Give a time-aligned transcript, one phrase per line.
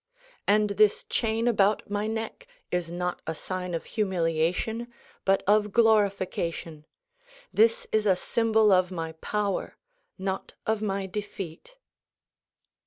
[0.47, 4.91] "And this chain about my neck is not a sign of humiliation
[5.25, 6.87] but of glorification.
[7.53, 9.77] This is a symbol of my power
[10.17, 11.77] not of my defeat."